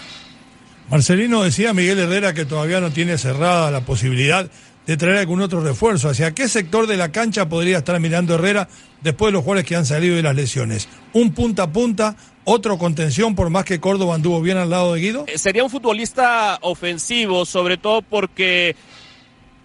[0.91, 4.51] Marcelino decía Miguel Herrera que todavía no tiene cerrada la posibilidad
[4.85, 6.09] de traer algún otro refuerzo.
[6.09, 8.67] ¿Hacia qué sector de la cancha podría estar mirando Herrera
[9.01, 10.87] después de los jugadores que han salido de las lesiones?
[11.13, 15.01] ¿Un punta a punta otro contención, por más que Córdoba anduvo bien al lado de
[15.01, 15.25] Guido?
[15.27, 18.75] Eh, sería un futbolista ofensivo, sobre todo porque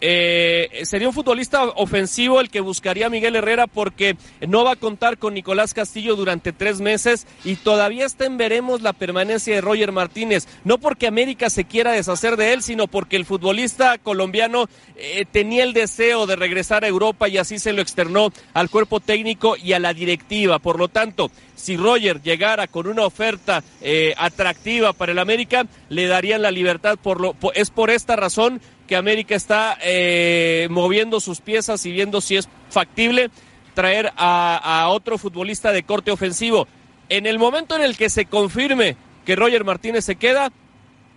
[0.06, 5.16] eh, sería un futbolista ofensivo el que buscaría Miguel Herrera porque no va a contar
[5.16, 9.92] con Nicolás Castillo durante tres meses y todavía está en veremos la permanencia de Roger
[9.92, 10.46] Martínez.
[10.62, 15.64] No porque América se quiera deshacer de él, sino porque el futbolista colombiano eh, tenía
[15.64, 19.72] el deseo de regresar a Europa y así se lo externó al cuerpo técnico y
[19.72, 20.58] a la directiva.
[20.58, 26.06] Por lo tanto, si Roger llegara con una oferta eh, atractiva para el América, le
[26.08, 26.98] darían la libertad.
[27.02, 32.20] Por lo, es por esta razón que América está eh, moviendo sus piezas y viendo
[32.20, 33.30] si es factible
[33.74, 36.68] traer a, otro futbolista de corte ofensivo.
[37.08, 40.52] En el momento en el que se confirme que Roger Martínez se queda,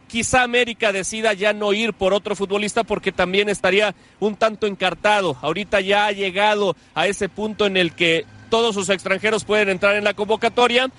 [0.07, 5.37] quizá América decida ya no ir por otro futbolista porque también estaría un tanto encartado.
[5.41, 9.95] Ahorita ya ha llegado a ese punto en el que todos sus extranjeros pueden entrar
[9.95, 10.89] en la convocatoria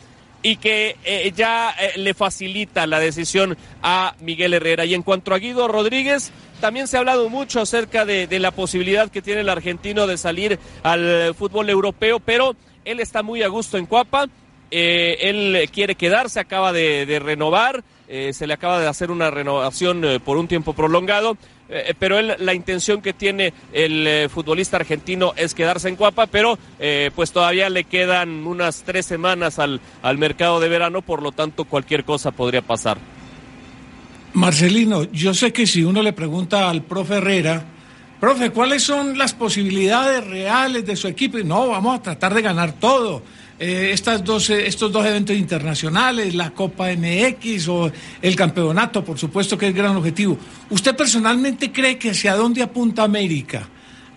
[0.42, 4.84] y que eh, ya eh, le facilita la decisión a Miguel Herrera.
[4.84, 9.10] Y en cuanto a Guido Rodríguez, también se ha hablado mucho acerca de, la posibilidad
[9.10, 13.78] que tiene el argentino de salir al fútbol europeo, pero él está muy a gusto
[13.78, 14.26] en Cuapa.
[14.70, 20.38] Eh, él quiere quedarse, acaba de, renovar, se le acaba de hacer una renovación por
[20.38, 21.36] un tiempo prolongado
[21.68, 26.26] eh, pero él, la intención que tiene el eh, futbolista argentino es quedarse en Cuapa,
[26.26, 31.22] pero eh, pues todavía le quedan unas tres semanas al, al mercado de verano, por
[31.22, 32.98] lo tanto cualquier cosa podría pasar.
[34.32, 37.64] Marcelino, yo sé que si uno le pregunta al profe Herrera
[38.20, 41.38] profe, ¿cuáles son las posibilidades reales de su equipo?
[41.38, 43.22] No, vamos a tratar de ganar todo.
[43.60, 47.90] Eh, estas dos, estos dos eventos internacionales, la Copa MX o
[48.22, 50.38] el campeonato, por supuesto que es gran objetivo.
[50.70, 53.68] ¿Usted personalmente cree que hacia dónde apunta América?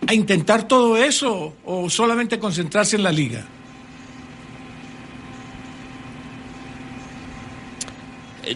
[0.05, 3.45] ¿A intentar todo eso o solamente concentrarse en la liga?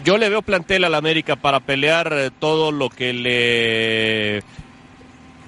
[0.04, 4.42] Yo le veo plantel al América para pelear eh, todo lo que le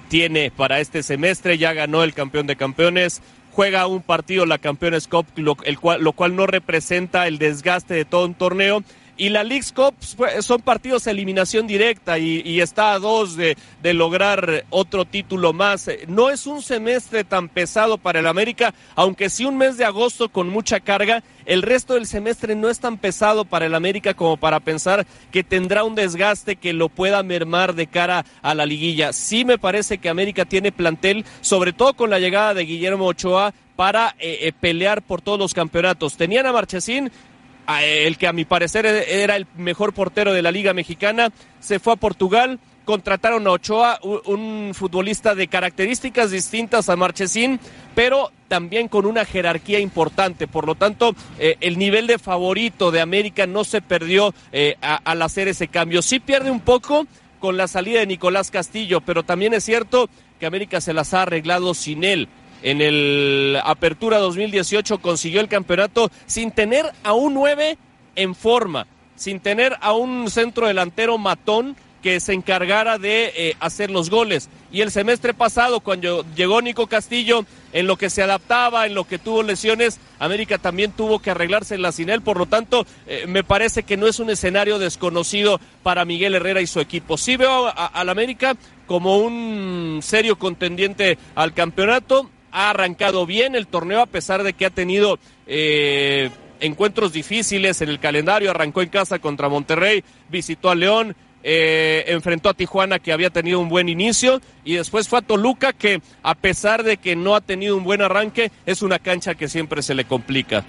[0.09, 1.57] tiene para este semestre.
[1.57, 3.21] Ya ganó el campeón de campeones.
[3.51, 7.93] Juega un partido la Campeones Cup, lo, el cual, lo cual no representa el desgaste
[7.93, 8.83] de todo un torneo
[9.19, 9.95] y la League's Cup
[10.39, 15.89] son partidos de eliminación directa y, está a dos de, lograr otro título más.
[16.07, 20.29] No es un semestre tan pesado para el América, aunque sí un mes de agosto
[20.29, 21.21] con mucha carga.
[21.45, 25.43] El resto del semestre no es tan pesado para el América como para pensar que
[25.43, 29.11] tendrá un desgaste que lo pueda mermar de cara a la liguilla.
[29.11, 33.53] Sí me parece que América tiene plantel, sobre todo con la llegada de Guillermo Ochoa,
[33.79, 36.17] para eh, eh, pelear por todos los campeonatos.
[36.17, 37.11] Tenían a Marchesín,
[37.83, 41.29] el que a mi parecer e-, era el mejor portero de la Liga Mexicana,
[41.59, 47.59] se fue a Portugal, contrataron a Ochoa, un futbolista de características distintas a Marchesín,
[47.93, 50.47] pero también con una jerarquía importante.
[50.47, 55.21] Por lo tanto, eh, el nivel de favorito de América no se perdió eh, al
[55.21, 56.01] hacer ese cambio.
[56.01, 57.05] Sí pierde un poco
[57.39, 61.21] con la salida de Nicolás Castillo, pero también es cierto que América se las ha
[61.21, 62.27] arreglado sin él
[62.63, 67.77] en el Apertura 2018 consiguió el campeonato sin tener a un 9
[68.15, 73.91] en forma, sin tener a un centro delantero matón que se encargara de eh, hacer
[73.91, 74.49] los goles.
[74.71, 79.03] Y el semestre pasado, cuando llegó Nico Castillo, en lo que se adaptaba, en lo
[79.03, 82.21] que tuvo lesiones, América también tuvo que arreglarse en la Sinel.
[82.21, 86.61] Por lo tanto, eh, me parece que no es un escenario desconocido para Miguel Herrera
[86.61, 87.17] y su equipo.
[87.17, 94.01] Sí veo al América como un serio contendiente al campeonato ha arrancado bien el torneo
[94.01, 98.51] a pesar de que ha tenido eh, encuentros difíciles en el calendario.
[98.51, 103.59] Arrancó en casa contra Monterrey, visitó a León, eh, enfrentó a Tijuana que había tenido
[103.59, 107.41] un buen inicio y después fue a Toluca que a pesar de que no ha
[107.41, 110.65] tenido un buen arranque es una cancha que siempre se le complica.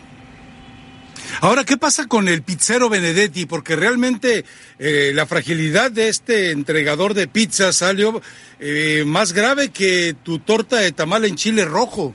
[1.41, 3.47] Ahora, ¿qué pasa con el pizzero Benedetti?
[3.47, 4.45] Porque realmente
[4.79, 8.21] eh, la fragilidad de este entregador de pizza salió
[8.59, 12.15] eh, más grave que tu torta de tamal en chile rojo.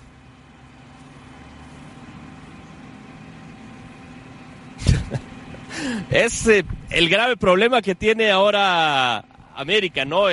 [6.11, 9.25] es eh, el grave problema que tiene ahora
[9.55, 10.25] América, ¿no?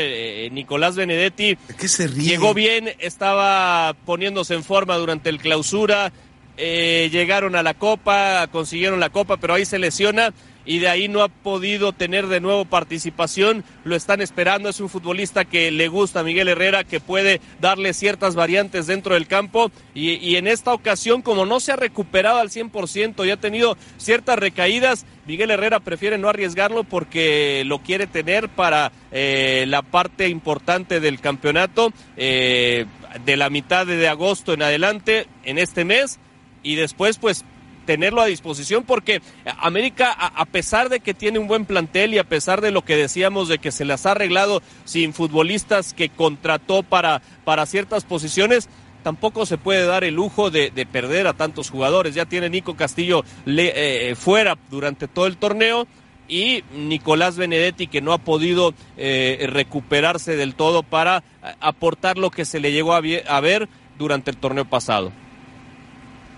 [0.51, 6.13] Nicolás Benedetti ¿Qué se llegó bien, estaba poniéndose en forma durante el clausura,
[6.57, 10.33] eh, llegaron a la Copa, consiguieron la Copa, pero ahí se lesiona
[10.65, 13.65] y de ahí no ha podido tener de nuevo participación.
[13.85, 14.69] Lo están esperando.
[14.69, 19.15] Es un futbolista que le gusta a Miguel Herrera, que puede darle ciertas variantes dentro
[19.15, 19.71] del campo.
[19.95, 24.39] Y, en esta ocasión, como no se ha recuperado al 100% y ha tenido ciertas
[24.39, 31.01] recaídas, Miguel Herrera prefiere no arriesgarlo porque lo quiere tener para eh, la parte importante
[31.01, 31.93] del campeonato.
[32.17, 32.87] Eh,
[33.27, 36.19] de la mitad de agosto en adelante, en este mes,
[36.63, 37.45] y después pues
[37.85, 39.21] tenerlo a disposición porque
[39.59, 42.97] América, a, pesar de que tiene un buen plantel y a pesar de lo que
[42.97, 48.69] decíamos de que se las ha arreglado sin futbolistas que contrató para, para ciertas posiciones,
[49.03, 52.15] tampoco se puede dar el lujo de, perder a tantos jugadores.
[52.15, 55.87] Ya tiene Nico Castillo le, eh, fuera durante todo el torneo
[56.29, 61.25] y Nicolás Benedetti que no ha podido eh, recuperarse del todo para
[61.61, 65.13] aportar lo que se le llegó a ver durante el torneo pasado.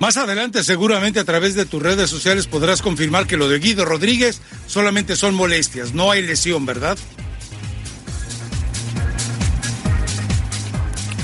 [0.01, 3.85] Más adelante, seguramente a través de tus redes sociales podrás confirmar que lo de Guido
[3.85, 6.99] Rodríguez solamente son molestias, no hay lesión, ¿verdad?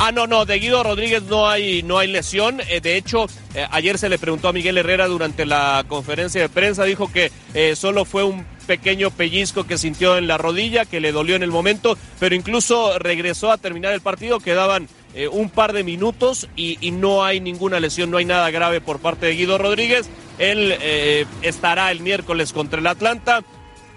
[0.02, 2.62] Ah, no, no, de Guido Rodríguez no hay, no hay lesión.
[2.70, 6.48] Eh, de hecho, eh, ayer se le preguntó a Miguel Herrera durante la conferencia de
[6.48, 11.00] prensa, dijo que eh, solo fue un pequeño pellizco que sintió en la rodilla, que
[11.00, 15.50] le dolió en el momento, pero incluso regresó a terminar el partido, quedaban eh, un
[15.50, 19.34] par de minutos y, no hay ninguna lesión, no hay nada grave por parte de
[19.34, 20.08] Guido Rodríguez.
[20.38, 23.42] Él eh, estará el miércoles contra el Atlanta.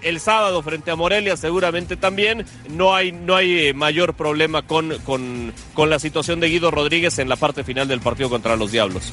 [0.02, 2.44] El sábado frente a Morelia seguramente también.
[2.68, 7.28] No hay, no hay eh, mayor problema con, con la situación de Guido Rodríguez en
[7.28, 9.12] la parte final del partido contra los Diablos.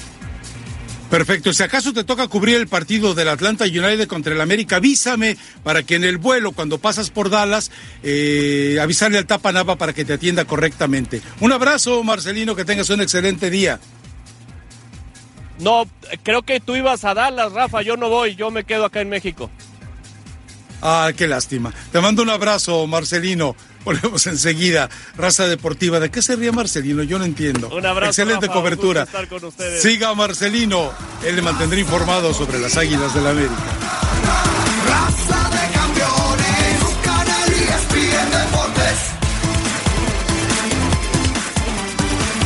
[1.12, 1.52] Perfecto.
[1.52, 5.84] Si acaso te toca cubrir el partido del Atlanta United contra el América, avísame para
[5.84, 7.70] que en el vuelo, cuando pasas por Dallas,
[8.02, 11.22] eh, avisarle al Tapa Nava para que te atienda correctamente.
[11.42, 13.82] Un abrazo, Marcelino, que tengas un excelente día.
[15.60, 15.86] No,
[16.24, 17.82] creo que tú ibas a Dallas, Rafa.
[17.82, 19.52] Yo no voy, yo me quedo acá en México.
[20.82, 21.74] Ah, qué lástima.
[21.92, 23.58] Te mando un abrazo, Marcelino.
[23.86, 24.90] Volvemos enseguida.
[25.16, 26.00] Raza Deportiva.
[26.00, 27.04] ¿De qué se ríe Marcelino?
[27.04, 27.70] Yo no entiendo.
[27.70, 28.10] Un abrazo.
[28.10, 29.08] Excelente cobertura.
[29.80, 30.92] Siga Marcelino.
[31.26, 33.56] Él le mantendrá informado sobre las Águilas del la América.
[34.88, 36.52] Raza de campeones.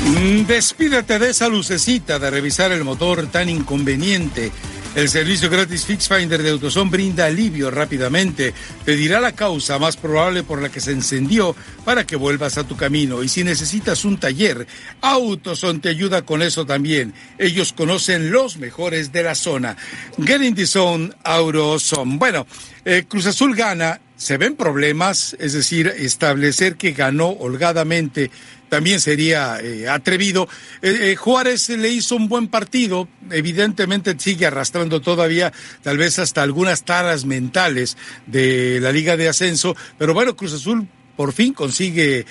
[0.05, 4.51] Mm, despídete de esa lucecita de revisar el motor tan inconveniente
[4.95, 8.53] el servicio gratis FixFinder de AutoZone brinda alivio rápidamente.
[8.85, 12.63] Te dirá la causa más probable por la que se encendió para que vuelvas a
[12.63, 13.21] tu camino.
[13.21, 14.65] Y si necesitas un taller,
[15.01, 17.13] AutoZone te ayuda con eso también.
[17.37, 19.75] Ellos conocen los mejores de la zona.
[20.17, 22.17] Get in the zone, AutoZone.
[22.17, 22.47] Bueno,
[22.85, 23.99] eh, Cruz Azul gana.
[24.25, 28.31] Se ven problemas, es decir, establecer que ganó holgadamente
[28.69, 30.49] también sería eh, atrevido.
[30.81, 36.41] Eh, eh, Juárez le hizo un buen partido, evidentemente sigue arrastrando todavía tal vez hasta
[36.41, 42.25] algunas taras mentales de la Liga de Ascenso, pero bueno, Cruz Azul por fin consigue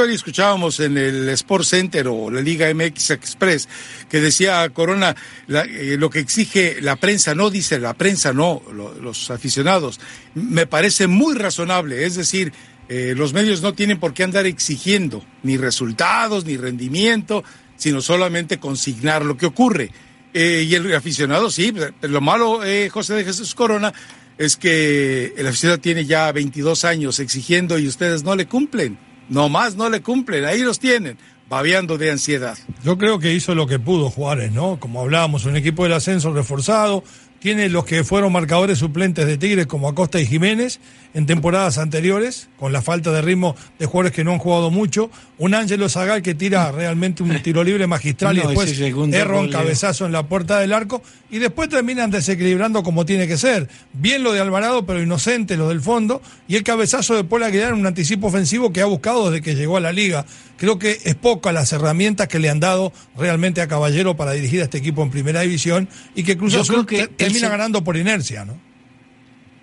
[0.00, 3.68] Hoy escuchábamos en el Sport Center o la Liga MX Express
[4.08, 5.16] que decía Corona
[5.48, 9.98] lo que exige la prensa, no dice la prensa, no, los aficionados.
[10.34, 12.52] Me parece muy razonable, es decir,
[12.88, 17.42] eh, los medios no tienen por qué andar exigiendo ni resultados ni rendimiento,
[17.76, 19.90] sino solamente consignar lo que ocurre.
[20.32, 23.92] Eh, y el aficionado, sí, lo malo, eh, José de Jesús Corona,
[24.38, 29.07] es que el aficionado tiene ya 22 años exigiendo y ustedes no le cumplen.
[29.28, 32.56] No más no le cumplen, ahí los tienen, babeando de ansiedad.
[32.84, 34.78] Yo creo que hizo lo que pudo Juárez, ¿no?
[34.80, 37.04] Como hablábamos, un equipo del ascenso reforzado,
[37.40, 40.80] tiene los que fueron marcadores suplentes de Tigres como Acosta y Jiménez
[41.14, 45.10] en temporadas anteriores, con la falta de ritmo de jugadores que no han jugado mucho.
[45.38, 48.78] Un Ángelo Zagal que tira realmente un tiro libre magistral y después
[49.12, 53.36] erra un cabezazo en la puerta del arco y después terminan desequilibrando como tiene que
[53.36, 53.68] ser.
[53.92, 57.72] Bien lo de Alvarado, pero inocente lo del fondo y el cabezazo de Paul Aguilar
[57.72, 60.26] en un anticipo ofensivo que ha buscado desde que llegó a la liga.
[60.56, 64.60] Creo que es poca las herramientas que le han dado realmente a Caballero para dirigir
[64.60, 66.84] a este equipo en primera división y que Cruz Azul
[67.32, 68.58] termina ganando por inercia, ¿no?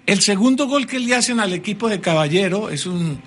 [0.06, 3.20] El segundo gol que le hacen al equipo de Caballero es un,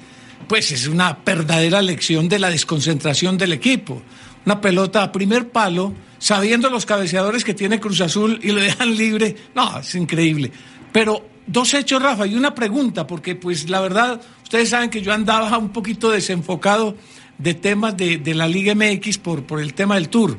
[0.47, 4.01] pues es una verdadera lección de la desconcentración del equipo.
[4.47, 8.97] Una pelota a primer palo, sabiendo los cabeceadores que tiene Cruz Azul y lo dejan
[8.97, 9.35] libre.
[9.55, 10.53] No, es increíble.
[10.93, 15.13] Pero dos hechos, Rafa, y una pregunta, porque pues la verdad, ustedes saben que yo
[15.13, 16.97] andaba un poquito desenfocado
[17.39, 20.39] de temas de, de la Liga MX por, por el tema del Tour.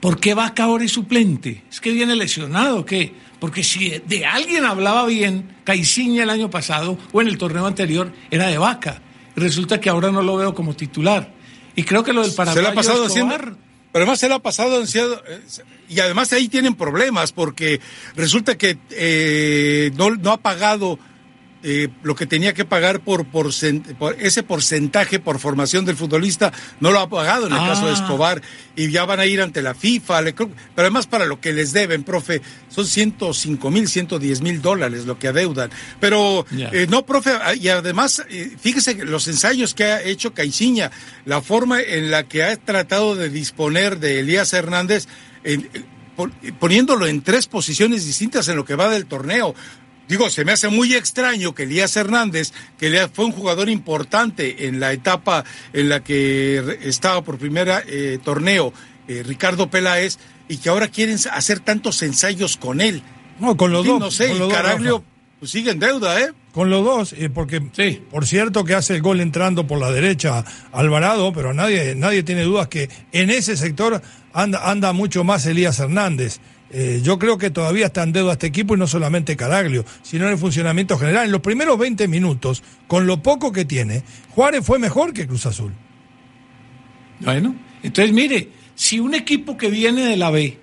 [0.00, 1.64] ¿Por qué Vaca ahora es suplente?
[1.70, 3.12] ¿Es que viene lesionado qué?
[3.40, 8.12] Porque si de alguien hablaba bien Caiciña el año pasado o en el torneo anterior,
[8.30, 9.00] era de Vaca.
[9.34, 11.32] Resulta que ahora no lo veo como titular.
[11.74, 12.56] Y creo que lo del Paraguay.
[12.56, 13.08] Se le ha pasado
[13.92, 15.40] pero además se le ha pasado eh,
[15.88, 17.80] y además ahí tienen problemas porque
[18.14, 20.98] resulta que eh, no, no ha pagado
[21.62, 23.50] eh, lo que tenía que pagar por, por,
[24.18, 27.94] ese porcentaje por formación del futbolista no lo ha pagado en el caso de ah.
[27.94, 28.42] Escobar
[28.76, 32.02] y ya van a ir ante la FIFA, pero además para lo que les deben,
[32.02, 35.70] profe, son 105 mil, 110 mil dólares lo que adeudan.
[36.00, 40.90] Pero eh, no, profe, ah, y además, eh, fíjese los ensayos que ha hecho Caiciña,
[41.26, 45.08] la forma en la que ha tratado de disponer de Elías Hernández,
[46.58, 49.54] poniéndolo en tres posiciones distintas en lo que va del torneo.
[50.10, 54.80] Digo, se me hace muy extraño que Elías Hernández, que fue un jugador importante en
[54.80, 58.72] la etapa en la que estaba por primera eh, torneo
[59.06, 60.18] eh, Ricardo Peláez,
[60.48, 63.04] y que ahora quieren hacer tantos ensayos con él.
[63.38, 64.00] No, con los dos.
[64.00, 65.04] No sé, y Caraglio
[65.38, 66.32] pues, sigue en deuda, ¿eh?
[66.50, 68.02] Con los dos, eh, porque sí.
[68.10, 72.42] por cierto que hace el gol entrando por la derecha Alvarado, pero nadie, nadie tiene
[72.42, 76.40] dudas que en ese sector anda, anda mucho más Elías Hernández.
[76.72, 80.26] Eh, yo creo que todavía está en dedo este equipo y no solamente Caraglio, sino
[80.26, 81.26] en el funcionamiento general.
[81.26, 85.46] En los primeros 20 minutos, con lo poco que tiene, Juárez fue mejor que Cruz
[85.46, 85.72] Azul.
[87.20, 90.58] Bueno, entonces mire, si un equipo que viene de la B,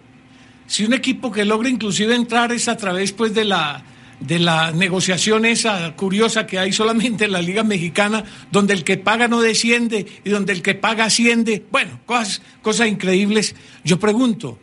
[0.65, 3.83] si un equipo que logra inclusive entrar es a través pues de la
[4.19, 8.97] de la negociación esa curiosa que hay solamente en la Liga Mexicana, donde el que
[8.97, 11.63] paga no desciende y donde el que paga asciende.
[11.71, 13.55] Bueno, cosas, cosas increíbles.
[13.83, 14.57] Yo pregunto,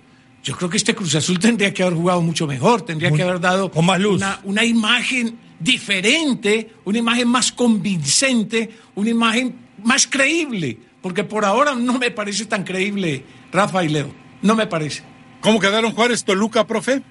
[0.44, 3.40] yo creo que este Cruz Azul tendría que haber jugado mucho mejor, tendría que haber
[3.40, 3.70] dado
[4.44, 11.98] Una, imagen diferente, una imagen más convincente, una imagen más creíble, porque por ahora no
[11.98, 15.02] me parece tan creíble Rafa y Leo, no me parece.
[15.40, 17.02] ¿Cómo quedaron Juárez Toluca, profe?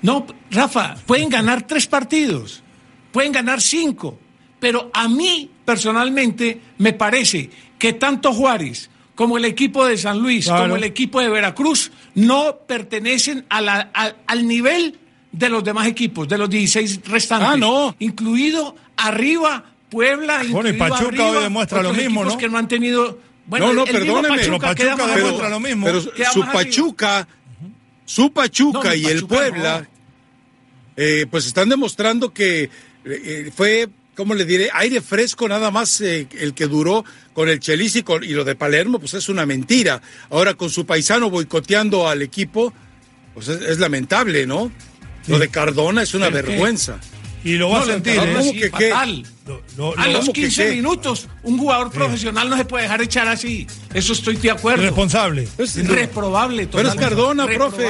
[0.00, 2.62] No, Rafa, pueden ganar tres partidos,
[3.12, 4.18] pueden ganar cinco,
[4.58, 10.48] pero a mí personalmente me parece que tanto Juárez como el equipo de San Luis,
[10.48, 13.80] como el equipo de Veracruz, no pertenecen a la,
[14.26, 14.98] al nivel
[15.32, 17.48] de los demás equipos, de los 16 restantes.
[17.48, 17.94] Ah, no.
[17.98, 20.42] Incluido arriba Puebla.
[20.48, 22.36] Bueno, y Pachuca hoy demuestra lo mismo, ¿no?
[22.36, 23.18] que no han tenido.
[23.46, 24.38] Bueno, no, no, perdóneme.
[24.38, 25.86] Pachuca, Pachuca demuestra lo mismo.
[25.86, 27.28] Pero su Pachuca,
[28.04, 29.88] su Pachuca y el Puebla,
[30.96, 32.70] eh, pues están demostrando que
[33.04, 34.70] eh, fue ¿cómo le diré?
[34.72, 38.54] Aire fresco nada más eh, el que duró con el Chelis y, y, lo de
[38.54, 40.00] Palermo, pues es una mentira.
[40.30, 42.72] Ahora con su paisano boicoteando al equipo,
[43.34, 44.70] pues es, lamentable, ¿no?
[45.26, 47.00] Lo de Cardona es una vergüenza.
[47.42, 48.52] Y lo va a sentir, ¿eh?
[48.58, 49.26] que fatal.
[49.98, 53.66] a los 15 minutos, un jugador profesional no se puede dejar echar así.
[53.92, 54.82] Eso estoy de acuerdo.
[54.82, 55.46] Responsable.
[55.58, 56.68] Es reprobable.
[56.72, 57.88] Pero es Cardona, profe.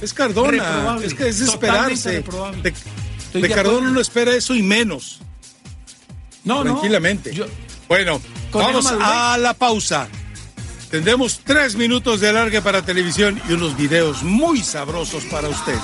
[0.00, 0.98] Es Cardona.
[1.02, 2.24] Es que es esperarse.
[2.62, 5.20] De, de Cardona no espera eso y menos.
[6.46, 7.32] No, Tranquilamente.
[7.88, 8.20] Bueno,
[8.52, 10.08] vamos a la pausa.
[10.90, 15.76] Tendremos tres minutos de alargue para televisión y unos videos muy sabrosos para usted.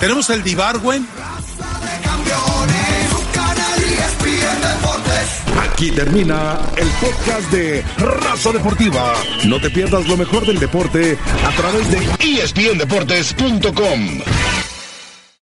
[0.00, 1.06] Tenemos el Dibarwen.
[5.72, 9.14] Aquí termina el podcast de Raza Deportiva.
[9.46, 11.16] No te pierdas lo mejor del deporte
[11.46, 14.20] a través de espndeportes.com.